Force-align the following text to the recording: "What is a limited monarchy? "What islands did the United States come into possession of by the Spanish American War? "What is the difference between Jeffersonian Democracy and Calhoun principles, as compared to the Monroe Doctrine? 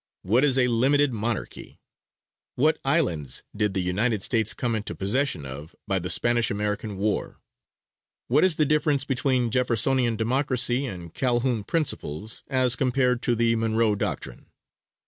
"What 0.23 0.43
is 0.43 0.57
a 0.57 0.67
limited 0.67 1.13
monarchy? 1.13 1.79
"What 2.55 2.79
islands 2.83 3.43
did 3.55 3.75
the 3.75 3.83
United 3.83 4.23
States 4.23 4.55
come 4.55 4.73
into 4.73 4.95
possession 4.95 5.45
of 5.45 5.75
by 5.87 5.99
the 5.99 6.09
Spanish 6.09 6.49
American 6.49 6.97
War? 6.97 7.39
"What 8.27 8.43
is 8.43 8.55
the 8.55 8.65
difference 8.65 9.03
between 9.03 9.51
Jeffersonian 9.51 10.15
Democracy 10.15 10.87
and 10.87 11.13
Calhoun 11.13 11.63
principles, 11.65 12.41
as 12.47 12.75
compared 12.75 13.21
to 13.21 13.35
the 13.35 13.55
Monroe 13.55 13.93
Doctrine? 13.93 14.47